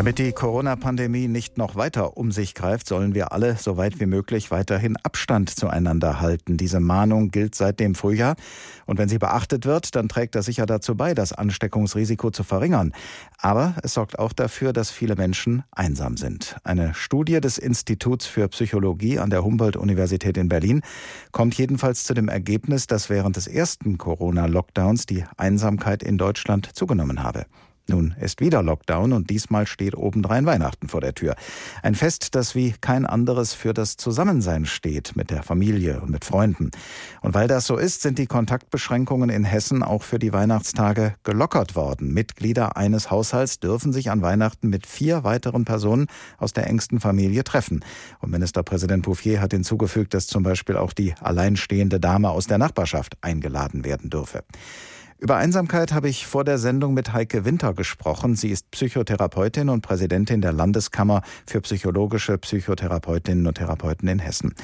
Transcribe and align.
Damit 0.00 0.18
die 0.18 0.32
Corona-Pandemie 0.32 1.28
nicht 1.28 1.58
noch 1.58 1.76
weiter 1.76 2.16
um 2.16 2.32
sich 2.32 2.54
greift, 2.54 2.86
sollen 2.86 3.14
wir 3.14 3.32
alle 3.32 3.56
so 3.56 3.76
weit 3.76 4.00
wie 4.00 4.06
möglich 4.06 4.50
weiterhin 4.50 4.96
Abstand 4.96 5.50
zueinander 5.50 6.22
halten. 6.22 6.56
Diese 6.56 6.80
Mahnung 6.80 7.30
gilt 7.30 7.54
seit 7.54 7.80
dem 7.80 7.94
Frühjahr. 7.94 8.36
Und 8.86 8.96
wenn 8.96 9.10
sie 9.10 9.18
beachtet 9.18 9.66
wird, 9.66 9.94
dann 9.94 10.08
trägt 10.08 10.36
das 10.36 10.46
sicher 10.46 10.64
dazu 10.64 10.94
bei, 10.94 11.12
das 11.12 11.34
Ansteckungsrisiko 11.34 12.30
zu 12.30 12.44
verringern. 12.44 12.94
Aber 13.36 13.74
es 13.82 13.92
sorgt 13.92 14.18
auch 14.18 14.32
dafür, 14.32 14.72
dass 14.72 14.90
viele 14.90 15.16
Menschen 15.16 15.64
einsam 15.70 16.16
sind. 16.16 16.56
Eine 16.64 16.94
Studie 16.94 17.38
des 17.38 17.58
Instituts 17.58 18.24
für 18.24 18.48
Psychologie 18.48 19.18
an 19.18 19.28
der 19.28 19.44
Humboldt-Universität 19.44 20.38
in 20.38 20.48
Berlin 20.48 20.80
kommt 21.30 21.58
jedenfalls 21.58 22.04
zu 22.04 22.14
dem 22.14 22.28
Ergebnis, 22.28 22.86
dass 22.86 23.10
während 23.10 23.36
des 23.36 23.46
ersten 23.48 23.98
Corona-Lockdowns 23.98 25.04
die 25.04 25.26
Einsamkeit 25.36 26.02
in 26.02 26.16
Deutschland 26.16 26.74
zugenommen 26.74 27.22
habe. 27.22 27.44
Nun 27.90 28.14
ist 28.20 28.40
wieder 28.40 28.62
Lockdown 28.62 29.12
und 29.12 29.30
diesmal 29.30 29.66
steht 29.66 29.96
obendrein 29.96 30.46
Weihnachten 30.46 30.88
vor 30.88 31.00
der 31.00 31.12
Tür. 31.12 31.34
Ein 31.82 31.96
Fest, 31.96 32.36
das 32.36 32.54
wie 32.54 32.72
kein 32.80 33.04
anderes 33.04 33.52
für 33.52 33.74
das 33.74 33.96
Zusammensein 33.96 34.64
steht 34.64 35.16
mit 35.16 35.30
der 35.30 35.42
Familie 35.42 36.00
und 36.00 36.10
mit 36.10 36.24
Freunden. 36.24 36.70
Und 37.20 37.34
weil 37.34 37.48
das 37.48 37.66
so 37.66 37.76
ist, 37.76 38.02
sind 38.02 38.18
die 38.18 38.26
Kontaktbeschränkungen 38.26 39.28
in 39.28 39.42
Hessen 39.42 39.82
auch 39.82 40.04
für 40.04 40.20
die 40.20 40.32
Weihnachtstage 40.32 41.14
gelockert 41.24 41.74
worden. 41.74 42.14
Mitglieder 42.14 42.76
eines 42.76 43.10
Haushalts 43.10 43.58
dürfen 43.58 43.92
sich 43.92 44.08
an 44.08 44.22
Weihnachten 44.22 44.68
mit 44.68 44.86
vier 44.86 45.24
weiteren 45.24 45.64
Personen 45.64 46.06
aus 46.38 46.52
der 46.52 46.68
engsten 46.68 47.00
Familie 47.00 47.42
treffen. 47.42 47.84
Und 48.20 48.30
Ministerpräsident 48.30 49.02
Bouffier 49.02 49.40
hat 49.40 49.50
hinzugefügt, 49.50 50.14
dass 50.14 50.28
zum 50.28 50.44
Beispiel 50.44 50.76
auch 50.76 50.92
die 50.92 51.14
alleinstehende 51.20 51.98
Dame 51.98 52.30
aus 52.30 52.46
der 52.46 52.58
Nachbarschaft 52.58 53.18
eingeladen 53.20 53.84
werden 53.84 54.10
dürfe. 54.10 54.44
Über 55.20 55.36
Einsamkeit 55.36 55.92
habe 55.92 56.08
ich 56.08 56.26
vor 56.26 56.44
der 56.44 56.56
Sendung 56.56 56.94
mit 56.94 57.12
Heike 57.12 57.44
Winter 57.44 57.74
gesprochen. 57.74 58.36
Sie 58.36 58.48
ist 58.48 58.70
Psychotherapeutin 58.70 59.68
und 59.68 59.82
Präsidentin 59.82 60.40
der 60.40 60.52
Landeskammer 60.52 61.20
für 61.46 61.60
psychologische 61.60 62.38
Psychotherapeutinnen 62.38 63.46
und 63.46 63.58
Therapeuten 63.58 64.08
in 64.08 64.18
Hessen. 64.18 64.54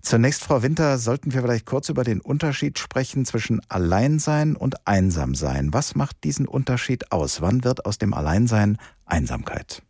Zunächst, 0.00 0.42
Frau 0.42 0.64
Winter, 0.64 0.98
sollten 0.98 1.32
wir 1.32 1.42
vielleicht 1.42 1.64
kurz 1.64 1.90
über 1.90 2.02
den 2.02 2.20
Unterschied 2.20 2.80
sprechen 2.80 3.24
zwischen 3.24 3.60
Alleinsein 3.68 4.56
und 4.56 4.84
Einsamsein. 4.84 5.72
Was 5.72 5.94
macht 5.94 6.24
diesen 6.24 6.48
Unterschied 6.48 7.12
aus? 7.12 7.40
Wann 7.40 7.62
wird 7.62 7.86
aus 7.86 7.96
dem 7.96 8.14
Alleinsein 8.14 8.78
Einsamkeit? 9.06 9.80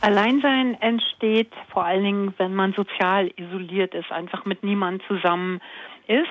Alleinsein 0.00 0.80
entsteht 0.80 1.52
vor 1.70 1.84
allen 1.84 2.04
Dingen, 2.04 2.34
wenn 2.38 2.54
man 2.54 2.72
sozial 2.72 3.30
isoliert 3.36 3.94
ist, 3.94 4.10
einfach 4.10 4.46
mit 4.46 4.62
niemandem 4.62 5.06
zusammen 5.06 5.60
ist 6.06 6.26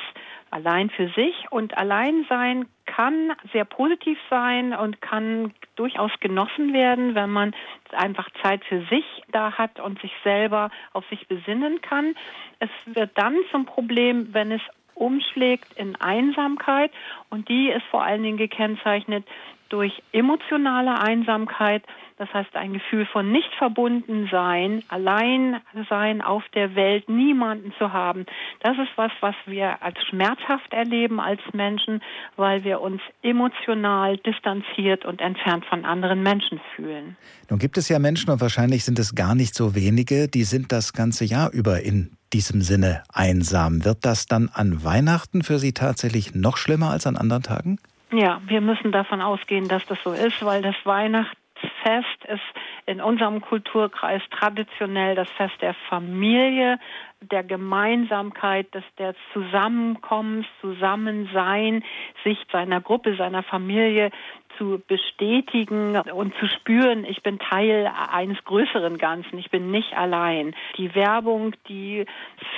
allein 0.54 0.90
für 0.90 1.10
sich. 1.10 1.34
Und 1.50 1.78
Alleinsein 1.78 2.68
kann 2.86 3.34
sehr 3.52 3.66
positiv 3.66 4.18
sein 4.30 4.74
und 4.74 5.02
kann 5.02 5.54
durchaus 5.76 6.12
genossen 6.20 6.74
werden, 6.74 7.16
wenn 7.16 7.30
man 7.30 7.56
einfach 7.92 8.30
Zeit 8.42 8.64
für 8.66 8.82
sich 8.86 9.06
da 9.32 9.54
hat 9.58 9.80
und 9.80 10.00
sich 10.02 10.12
selber 10.24 10.70
auf 10.94 11.06
sich 11.10 11.28
besinnen 11.28 11.82
kann. 11.82 12.16
Es 12.60 12.70
wird 12.86 13.12
dann 13.16 13.36
zum 13.52 13.66
Problem, 13.66 14.34
wenn 14.34 14.52
es 14.52 14.62
umschlägt 14.96 15.74
in 15.76 15.96
Einsamkeit 15.96 16.92
und 17.30 17.50
die 17.50 17.70
ist 17.70 17.86
vor 17.90 18.04
allen 18.04 18.22
Dingen 18.22 18.38
gekennzeichnet 18.38 19.26
durch 19.74 20.04
emotionale 20.12 21.00
Einsamkeit 21.00 21.84
das 22.18 22.34
heißt, 22.34 22.56
ein 22.56 22.74
Gefühl 22.74 23.06
von 23.06 23.32
nicht 23.32 23.50
verbunden 23.58 24.28
sein, 24.32 24.84
allein 24.88 25.58
sein 25.90 26.22
auf 26.22 26.44
der 26.54 26.76
Welt, 26.76 27.10
niemanden 27.10 27.74
zu 27.78 27.92
haben. 27.92 28.26
Das 28.62 28.78
ist 28.78 28.92
was, 28.96 29.12
was 29.20 29.36
wir 29.46 29.82
als 29.82 29.98
schmerzhaft 30.10 30.72
erleben 30.72 31.20
als 31.20 31.42
Menschen, 31.54 32.02
weil 32.36 32.64
wir 32.64 32.82
uns 32.82 33.02
emotional 33.24 34.18
distanziert 34.18 35.06
und 35.06 35.22
entfernt 35.22 35.66
von 35.66 35.86
anderen 35.86 36.22
Menschen 36.22 36.62
fühlen. 36.76 37.18
Nun 37.50 37.60
gibt 37.60 37.78
es 37.78 37.90
ja 37.90 38.00
Menschen, 38.00 38.30
und 38.30 38.42
wahrscheinlich 38.42 38.86
sind 38.86 39.00
es 39.00 39.16
gar 39.16 39.36
nicht 39.36 39.56
so 39.56 39.76
wenige, 39.76 40.28
die 40.28 40.44
sind 40.44 40.72
das 40.72 40.94
ganze 40.94 41.26
Jahr 41.26 41.52
über 41.52 41.82
in 41.82 42.12
diesem 42.32 42.62
Sinne 42.62 43.04
einsam. 43.12 43.86
Wird 43.86 44.06
das 44.06 44.28
dann 44.28 44.50
an 44.50 44.84
Weihnachten 44.84 45.44
für 45.44 45.60
Sie 45.60 45.74
tatsächlich 45.74 46.34
noch 46.34 46.58
schlimmer 46.58 46.92
als 46.92 47.06
an 47.06 47.18
anderen 47.18 47.44
Tagen? 47.44 47.80
Ja, 48.14 48.42
wir 48.46 48.62
müssen 48.62 48.92
davon 48.92 49.22
ausgehen, 49.22 49.68
dass 49.68 49.84
das 49.88 49.98
so 50.04 50.12
ist, 50.12 50.46
weil 50.46 50.62
das 50.62 50.76
Weihnachten 50.84 51.36
Fest 51.82 52.26
ist 52.28 52.42
in 52.86 53.02
unserem 53.02 53.42
Kulturkreis 53.42 54.22
traditionell 54.30 55.16
das 55.16 55.30
Fest 55.32 55.56
der 55.62 55.74
Familie, 55.90 56.80
der 57.22 57.44
Gemeinsamkeit, 57.44 58.74
des 58.74 58.84
der 58.98 59.16
Zusammenkommens, 59.32 60.46
Zusammensein, 60.62 61.84
sich 62.24 62.38
seiner 62.52 62.82
Gruppe, 62.82 63.16
seiner 63.16 63.44
Familie 63.44 64.12
zu 64.58 64.82
bestätigen 64.88 65.98
und 65.98 66.34
zu 66.40 66.48
spüren, 66.48 67.06
ich 67.06 67.24
bin 67.24 67.40
Teil 67.40 67.92
eines 68.12 68.44
größeren 68.44 68.98
Ganzen, 68.98 69.38
ich 69.38 69.50
bin 69.50 69.72
nicht 69.72 69.94
allein. 69.94 70.56
Die 70.78 70.94
Werbung, 70.96 71.54
die 71.68 72.06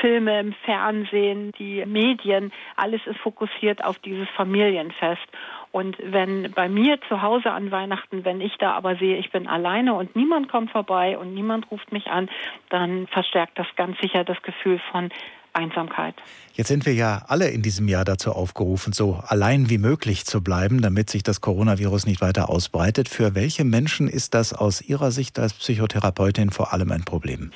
Filme 0.02 0.40
im 0.40 0.54
Fernsehen, 0.66 1.52
die 1.58 1.86
Medien, 1.86 2.52
alles 2.76 3.02
ist 3.06 3.20
fokussiert 3.20 3.84
auf 3.84 4.00
dieses 4.00 4.30
Familienfest. 4.30 5.28
Und 5.72 5.98
wenn 6.02 6.54
bei 6.54 6.70
mir 6.70 7.02
zu 7.10 7.22
Hause 7.22 7.52
an 7.52 7.70
Weihnachten, 7.70 8.24
wenn 8.24 8.40
ich 8.40 8.56
da 8.58 8.72
aber 8.72 8.96
sehe, 8.96 9.18
ich 9.18 9.32
bin 9.32 9.46
alleine 9.46 9.94
und 9.94 10.16
niemand 10.16 10.48
kommt 10.48 10.72
vorbei 10.72 11.18
und 11.18 11.34
niemand 11.34 11.70
ruft 11.70 11.92
mich 11.92 12.08
an, 12.08 12.30
dann 12.70 13.08
verstärkt 13.08 13.60
das 13.60 13.68
ganz 13.76 14.00
sicher 14.00 14.24
das 14.24 14.42
Gefühl 14.42 14.80
von 14.92 15.10
Einsamkeit. 15.56 16.16
Jetzt 16.54 16.68
sind 16.68 16.86
wir 16.86 16.94
ja 16.94 17.24
alle 17.28 17.50
in 17.50 17.62
diesem 17.62 17.88
Jahr 17.88 18.06
dazu 18.06 18.32
aufgerufen, 18.32 18.94
so 18.94 19.22
allein 19.28 19.70
wie 19.70 19.78
möglich 19.78 20.26
zu 20.26 20.42
bleiben, 20.42 20.82
damit 20.82 21.10
sich 21.10 21.24
das 21.24 21.42
Coronavirus 21.42 22.06
nicht 22.06 22.22
weiter 22.22 22.50
ausbreitet. 22.50 23.10
Für 23.10 23.36
welche 23.36 23.64
Menschen 23.64 24.08
ist 24.08 24.34
das 24.34 24.54
aus 24.54 24.82
Ihrer 24.82 25.12
Sicht 25.12 25.40
als 25.40 25.54
Psychotherapeutin 25.54 26.52
vor 26.52 26.74
allem 26.74 26.92
ein 26.92 27.04
Problem? 27.04 27.52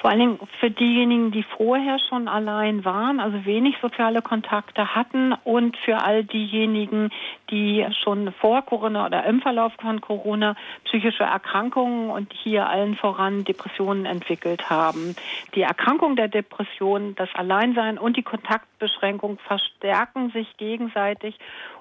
Vor 0.00 0.10
allen 0.10 0.20
Dingen 0.20 0.38
für 0.60 0.70
diejenigen, 0.70 1.32
die 1.32 1.42
vorher 1.42 1.98
schon 1.98 2.28
allein 2.28 2.84
waren, 2.84 3.18
also 3.18 3.44
wenig 3.44 3.76
soziale 3.82 4.22
Kontakte 4.22 4.94
hatten 4.94 5.34
und 5.44 5.76
für 5.76 6.02
all 6.02 6.22
diejenigen, 6.22 7.10
die 7.50 7.84
schon 8.02 8.32
vor 8.32 8.62
Corona 8.62 9.06
oder 9.06 9.24
im 9.24 9.42
Verlauf 9.42 9.72
von 9.80 10.00
Corona 10.00 10.54
psychische 10.84 11.24
Erkrankungen 11.24 12.10
und 12.10 12.32
hier 12.32 12.68
allen 12.68 12.94
voran 12.94 13.42
Depressionen 13.42 14.06
entwickelt 14.06 14.70
haben. 14.70 15.16
Die 15.56 15.62
Erkrankung 15.62 16.14
der 16.14 16.28
Depression, 16.28 17.16
das 17.16 17.28
Alleinsein 17.34 17.98
und 17.98 18.16
die 18.16 18.22
Kontaktbeschränkung 18.22 19.38
verstärken 19.38 20.30
sich 20.30 20.56
gegenseitig 20.58 21.38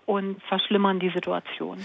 und 0.08 0.42
verschlimmern 0.44 1.00
die 1.00 1.10
Situation. 1.10 1.78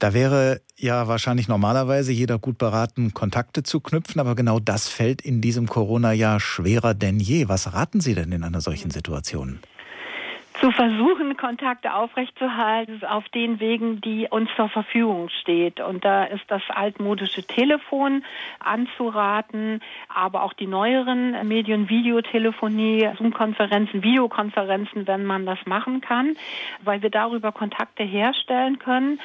Da 0.00 0.14
wäre 0.14 0.62
ja 0.78 1.08
wahrscheinlich 1.08 1.46
normalerweise 1.46 2.10
jeder 2.10 2.38
gut 2.38 2.56
beraten, 2.56 3.12
Kontakte 3.12 3.62
zu 3.62 3.80
knüpfen, 3.80 4.18
aber 4.18 4.34
genau 4.34 4.58
das 4.58 4.88
fällt 4.88 5.20
in 5.20 5.42
diesem 5.42 5.66
Corona-Jahr 5.66 6.40
schwerer 6.40 6.94
denn 6.94 7.20
je. 7.20 7.48
Was 7.48 7.74
raten 7.74 8.00
Sie 8.00 8.14
denn 8.14 8.32
in 8.32 8.42
einer 8.42 8.62
solchen 8.62 8.90
Situation? 8.90 9.60
zu 10.60 10.70
versuchen, 10.72 11.38
Kontakte 11.38 11.94
aufrechtzuerhalten 11.94 13.02
auf 13.06 13.26
den 13.30 13.60
Wegen, 13.60 14.02
die 14.02 14.28
uns 14.28 14.50
zur 14.56 14.68
Verfügung 14.68 15.30
steht. 15.40 15.80
Und 15.80 16.04
da 16.04 16.24
ist 16.24 16.44
das 16.48 16.60
altmodische 16.68 17.42
Telefon 17.44 18.24
anzuraten, 18.58 19.80
aber 20.14 20.42
auch 20.42 20.52
die 20.52 20.66
neueren 20.66 21.48
Medien, 21.48 21.88
Videotelefonie, 21.88 23.08
Zoom-Konferenzen, 23.16 24.02
Videokonferenzen, 24.02 25.06
wenn 25.06 25.24
man 25.24 25.46
das 25.46 25.58
machen 25.64 26.02
kann, 26.02 26.36
weil 26.82 27.00
wir 27.00 27.10
darüber 27.10 27.52
Kontakte 27.52 28.02
herstellen 28.02 28.78
können 28.78 29.18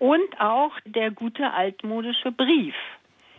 und 0.00 0.40
auch 0.40 0.72
der 0.84 1.12
gute 1.12 1.52
altmodische 1.52 2.32
Brief. 2.32 2.74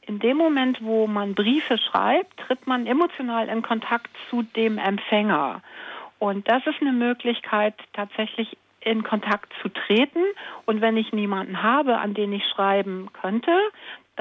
In 0.07 0.19
dem 0.19 0.37
Moment, 0.37 0.81
wo 0.81 1.07
man 1.07 1.35
Briefe 1.35 1.77
schreibt, 1.77 2.39
tritt 2.39 2.65
man 2.67 2.87
emotional 2.87 3.49
in 3.49 3.61
Kontakt 3.61 4.09
zu 4.29 4.43
dem 4.43 4.77
Empfänger. 4.77 5.61
Und 6.19 6.47
das 6.47 6.65
ist 6.67 6.81
eine 6.81 6.93
Möglichkeit, 6.93 7.73
tatsächlich 7.93 8.57
in 8.79 9.03
Kontakt 9.03 9.51
zu 9.61 9.69
treten. 9.69 10.23
Und 10.65 10.81
wenn 10.81 10.97
ich 10.97 11.11
niemanden 11.13 11.63
habe, 11.63 11.97
an 11.97 12.13
den 12.13 12.31
ich 12.31 12.43
schreiben 12.45 13.09
könnte, 13.13 13.51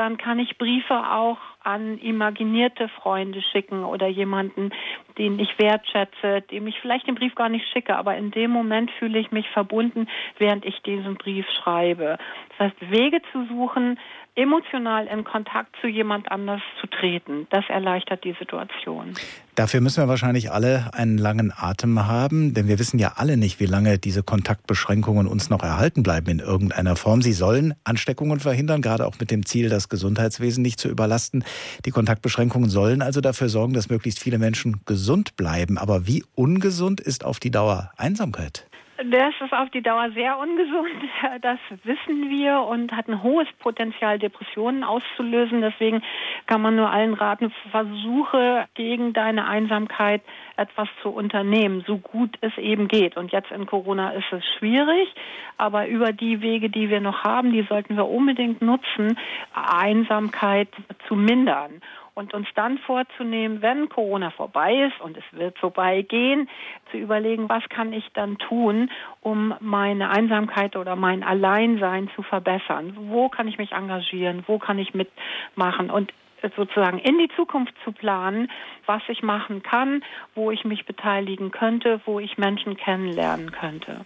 dann 0.01 0.17
kann 0.17 0.39
ich 0.39 0.57
Briefe 0.57 0.95
auch 0.95 1.37
an 1.63 1.99
imaginierte 1.99 2.89
Freunde 2.89 3.43
schicken 3.53 3.85
oder 3.85 4.07
jemanden, 4.07 4.71
den 5.19 5.39
ich 5.39 5.59
wertschätze, 5.59 6.41
dem 6.51 6.67
ich 6.67 6.81
vielleicht 6.81 7.07
den 7.07 7.17
Brief 7.17 7.35
gar 7.35 7.51
nicht 7.51 7.67
schicke, 7.71 7.95
aber 7.95 8.17
in 8.17 8.31
dem 8.31 8.51
Moment 8.51 8.91
fühle 8.99 9.19
ich 9.19 9.31
mich 9.31 9.47
verbunden, 9.51 10.09
während 10.39 10.65
ich 10.65 10.81
diesen 10.87 11.17
Brief 11.17 11.45
schreibe. 11.63 12.17
Das 12.57 12.69
heißt, 12.71 12.91
Wege 12.91 13.21
zu 13.31 13.45
suchen, 13.45 13.99
emotional 14.37 15.07
in 15.07 15.25
Kontakt 15.25 15.77
zu 15.83 15.87
jemand 15.87 16.31
anders 16.33 16.63
zu 16.81 16.87
treten, 16.87 17.47
das 17.51 17.65
erleichtert 17.69 18.25
die 18.25 18.35
Situation. 18.39 19.15
Dafür 19.55 19.83
müssen 19.83 20.03
wir 20.03 20.09
wahrscheinlich 20.09 20.51
alle 20.51 20.91
einen 20.95 21.19
langen 21.19 21.53
Atem 21.55 22.07
haben, 22.07 22.55
denn 22.55 22.67
wir 22.67 22.79
wissen 22.79 22.99
ja 22.99 23.13
alle 23.17 23.37
nicht, 23.37 23.61
wie 23.61 23.67
lange 23.67 23.99
diese 23.99 24.23
Kontaktbeschränkungen 24.23 25.27
uns 25.27 25.51
noch 25.51 25.63
erhalten 25.63 26.03
bleiben 26.03 26.29
in 26.29 26.39
irgendeiner 26.39 26.97
Form. 26.97 27.21
Sie 27.21 27.35
sollen 27.35 27.75
Ansteckungen 27.85 28.41
verhindern, 28.41 28.81
gerade 28.81 29.07
auch 29.07 29.21
mit 29.21 29.31
dem 29.31 29.45
Ziel, 29.45 29.69
das 29.69 29.90
Gesundheitswesen 29.91 30.63
nicht 30.63 30.81
zu 30.81 30.89
überlasten. 30.89 31.45
Die 31.85 31.91
Kontaktbeschränkungen 31.91 32.71
sollen 32.71 33.03
also 33.03 33.21
dafür 33.21 33.49
sorgen, 33.49 33.75
dass 33.75 33.91
möglichst 33.91 34.21
viele 34.21 34.39
Menschen 34.39 34.81
gesund 34.87 35.37
bleiben. 35.37 35.77
Aber 35.77 36.07
wie 36.07 36.25
ungesund 36.35 37.01
ist 37.01 37.25
auf 37.25 37.41
die 37.41 37.51
Dauer 37.51 37.93
Einsamkeit? 37.97 38.70
Das 39.05 39.33
ist 39.41 39.55
auf 39.55 39.71
die 39.71 39.81
Dauer 39.83 40.11
sehr 40.13 40.39
ungesund. 40.39 40.91
Das 41.43 41.59
wissen 41.85 42.29
wir 42.29 42.61
und 42.63 42.93
hat 42.93 43.09
ein 43.09 43.23
hohes 43.23 43.47
Potenzial, 43.61 44.19
Depressionen 44.19 44.85
auszulösen. 44.85 45.61
Deswegen 45.63 46.03
kann 46.47 46.61
man 46.61 46.77
nur 46.77 46.91
allen 46.91 47.15
raten, 47.15 47.53
versuche 47.71 48.67
gegen 48.75 49.13
deine 49.13 49.47
Einsamkeit 49.47 50.23
etwas 50.57 50.89
zu 51.03 51.11
unternehmen, 51.11 51.83
so 51.87 51.99
gut 51.99 52.37
es 52.41 52.57
eben 52.59 52.89
geht. 52.89 53.17
Und 53.17 53.33
jetzt 53.33 53.51
in 53.53 53.67
Corona 53.67 54.11
ist 54.11 54.31
es 54.33 54.45
schwierig, 54.59 55.09
aber 55.57 55.87
über 55.87 56.13
die 56.13 56.43
Wege, 56.43 56.69
die 56.69 56.91
wir 56.91 57.01
noch 57.01 57.25
haben, 57.25 57.53
die 57.53 57.63
sollten 57.63 57.97
wir 57.97 58.07
unbedingt 58.07 58.61
nutzen, 58.61 59.17
Einsamkeit 59.55 60.69
zu 61.07 61.15
mindern 61.15 61.81
und 62.21 62.35
uns 62.35 62.47
dann 62.55 62.77
vorzunehmen, 62.79 63.63
wenn 63.63 63.89
Corona 63.89 64.31
vorbei 64.31 64.89
ist 64.89 65.01
und 65.01 65.17
es 65.17 65.25
wird 65.33 65.59
vorbeigehen, 65.59 66.51
zu 66.91 66.99
überlegen, 66.99 67.49
was 67.49 67.67
kann 67.71 67.95
ich 67.95 68.07
dann 68.13 68.37
tun, 68.37 68.91
um 69.23 69.55
meine 69.61 70.11
Einsamkeit 70.11 70.77
oder 70.77 70.97
mein 70.97 71.23
Alleinsein 71.23 72.11
zu 72.15 72.23
verbessern? 72.23 72.95
Wo 73.09 73.31
kann 73.31 73.49
ich 73.49 73.57
mich 73.57 73.73
engagieren? 73.73 74.45
Wo 74.47 74.59
kann 74.59 74.79
ich 74.79 74.93
mitmachen? 74.93 75.91
Und 75.91 76.13
sozusagen 76.57 76.99
in 76.99 77.19
die 77.19 77.31
Zukunft 77.37 77.75
zu 77.85 77.93
planen, 77.93 78.51
was 78.87 79.03
ich 79.09 79.23
machen 79.23 79.63
kann, 79.63 80.03
wo 80.35 80.51
ich 80.51 80.65
mich 80.65 80.85
beteiligen 80.85 81.51
könnte, 81.51 82.01
wo 82.05 82.21
ich 82.21 82.39
Menschen 82.39 82.77
kennenlernen 82.77 83.51
könnte. 83.51 84.01